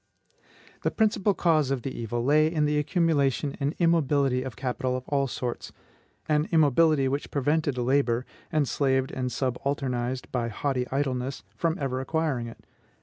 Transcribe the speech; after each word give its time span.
The 0.81 0.89
principal 0.89 1.35
cause 1.35 1.69
of 1.69 1.83
the 1.83 1.91
evil 1.95 2.23
lay 2.25 2.51
in 2.51 2.65
the 2.65 2.79
accumulation 2.79 3.55
and 3.59 3.75
immobility 3.77 4.41
of 4.41 4.55
capital 4.55 4.97
of 4.97 5.07
all 5.07 5.27
sorts, 5.27 5.71
an 6.27 6.49
immobility 6.51 7.07
which 7.07 7.29
prevented 7.29 7.77
labor, 7.77 8.25
enslaved 8.51 9.11
and 9.11 9.29
subalternized 9.29 10.25
by 10.31 10.47
haughty 10.47 10.87
idleness, 10.91 11.43
from 11.55 11.77
ever 11.79 12.01
acquiring 12.01 12.47
it. 12.47 12.65